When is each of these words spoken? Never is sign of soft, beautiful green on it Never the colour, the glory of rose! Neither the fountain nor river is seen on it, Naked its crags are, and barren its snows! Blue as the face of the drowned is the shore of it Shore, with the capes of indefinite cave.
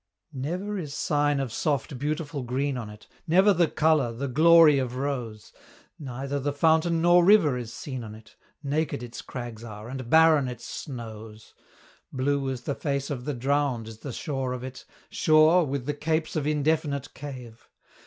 Never 0.33 0.79
is 0.79 0.95
sign 0.95 1.39
of 1.39 1.53
soft, 1.53 1.99
beautiful 1.99 2.41
green 2.41 2.75
on 2.75 2.89
it 2.89 3.07
Never 3.27 3.53
the 3.53 3.67
colour, 3.67 4.11
the 4.11 4.27
glory 4.27 4.79
of 4.79 4.95
rose! 4.95 5.53
Neither 5.99 6.39
the 6.39 6.51
fountain 6.51 7.03
nor 7.03 7.23
river 7.23 7.55
is 7.55 7.71
seen 7.71 8.03
on 8.03 8.15
it, 8.15 8.35
Naked 8.63 9.03
its 9.03 9.21
crags 9.21 9.63
are, 9.63 9.87
and 9.89 10.09
barren 10.09 10.47
its 10.47 10.65
snows! 10.65 11.53
Blue 12.11 12.49
as 12.49 12.61
the 12.61 12.73
face 12.73 13.11
of 13.11 13.25
the 13.25 13.35
drowned 13.35 13.87
is 13.87 13.99
the 13.99 14.11
shore 14.11 14.53
of 14.53 14.63
it 14.63 14.85
Shore, 15.11 15.67
with 15.67 15.85
the 15.85 15.93
capes 15.93 16.35
of 16.35 16.47
indefinite 16.47 17.13
cave. 17.13 17.69